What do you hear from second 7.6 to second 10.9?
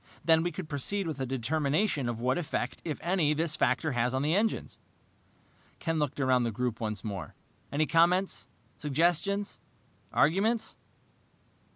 "Any comments, suggestions, arguments?